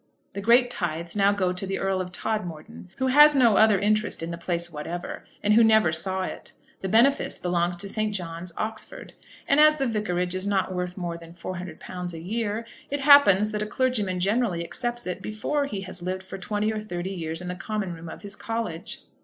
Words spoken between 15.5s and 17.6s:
he has lived for twenty or thirty years in the